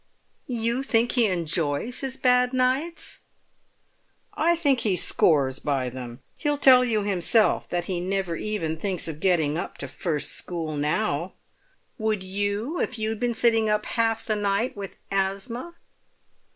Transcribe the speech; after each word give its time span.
"You 0.47 0.81
think 0.81 1.11
he 1.11 1.27
enjoys 1.27 1.99
his 1.99 2.17
bad 2.17 2.53
nights?" 2.53 3.19
"I 4.33 4.55
think 4.55 4.79
he 4.79 4.95
scores 4.95 5.59
by 5.59 5.91
them. 5.91 6.23
He'd 6.37 6.63
tell 6.63 6.83
you 6.83 7.03
himself 7.03 7.69
that 7.69 7.85
he 7.85 8.01
never 8.01 8.35
even 8.35 8.77
thinks 8.77 9.07
of 9.07 9.19
getting 9.19 9.59
up 9.59 9.77
to 9.77 9.87
first 9.87 10.31
school 10.31 10.75
now." 10.75 11.35
"Would 11.99 12.23
you 12.23 12.79
if 12.81 12.97
you'd 12.97 13.19
been 13.19 13.35
sitting 13.35 13.69
up 13.69 13.85
half 13.85 14.25
the 14.25 14.35
night 14.35 14.75
with 14.75 14.97
asthma?" 15.11 15.75